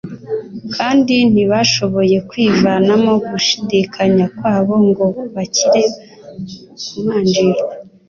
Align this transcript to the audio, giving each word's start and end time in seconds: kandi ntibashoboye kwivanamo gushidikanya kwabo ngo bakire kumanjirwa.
kandi 0.75 1.15
ntibashoboye 1.33 2.17
kwivanamo 2.29 3.13
gushidikanya 3.29 4.25
kwabo 4.35 4.75
ngo 4.87 5.05
bakire 5.33 5.83
kumanjirwa. 6.85 7.73